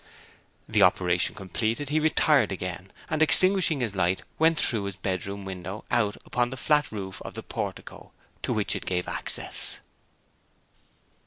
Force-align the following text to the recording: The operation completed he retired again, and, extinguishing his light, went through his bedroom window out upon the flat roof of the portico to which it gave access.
The 0.67 0.81
operation 0.81 1.35
completed 1.35 1.89
he 1.89 1.99
retired 1.99 2.51
again, 2.51 2.89
and, 3.07 3.21
extinguishing 3.21 3.81
his 3.81 3.93
light, 3.95 4.23
went 4.39 4.57
through 4.57 4.85
his 4.85 4.95
bedroom 4.95 5.45
window 5.45 5.85
out 5.91 6.15
upon 6.25 6.49
the 6.49 6.57
flat 6.57 6.91
roof 6.91 7.21
of 7.23 7.35
the 7.35 7.43
portico 7.43 8.11
to 8.41 8.51
which 8.51 8.75
it 8.75 8.87
gave 8.87 9.07
access. 9.07 9.79